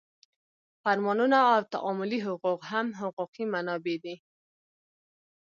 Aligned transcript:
فرمانونه 0.83 1.37
او 1.53 1.61
تعاملي 1.73 2.19
حقوق 2.27 2.59
هم 2.71 2.87
حقوقي 2.99 3.43
منابع 3.53 3.95
دي. 4.03 4.15